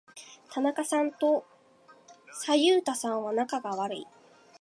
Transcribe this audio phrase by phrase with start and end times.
[0.51, 1.45] 田中さんと
[2.33, 4.07] 左右田さんは仲が悪い。